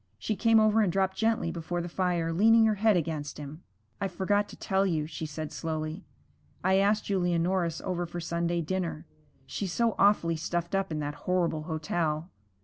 She 0.17 0.35
came 0.35 0.59
over 0.59 0.81
and 0.81 0.91
dropped 0.91 1.15
gently 1.15 1.51
before 1.51 1.79
the 1.79 1.87
fire, 1.87 2.33
leaning 2.33 2.65
her 2.65 2.73
head 2.73 2.97
against 2.97 3.37
him. 3.37 3.61
'I 4.01 4.07
forgot 4.07 4.49
to 4.49 4.55
tell 4.57 4.83
you,' 4.83 5.05
she 5.05 5.27
said 5.27 5.51
slowly. 5.51 6.05
'I 6.63 6.77
asked 6.77 7.05
Julia 7.05 7.37
Norris 7.37 7.81
over 7.81 8.07
for 8.07 8.19
Sunday 8.19 8.61
dinner. 8.63 9.05
She's 9.45 9.71
so 9.73 9.93
awfully 9.99 10.37
stuffed 10.37 10.73
up 10.73 10.91
in 10.91 11.01
that 11.01 11.13
horrible 11.29 11.65
hotel.' 11.65 12.31